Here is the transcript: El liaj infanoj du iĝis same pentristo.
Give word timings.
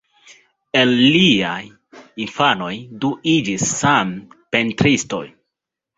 El 0.79 0.93
liaj 1.15 1.67
infanoj 2.25 2.71
du 3.05 3.11
iĝis 3.35 3.69
same 3.75 4.41
pentristo. 4.57 5.25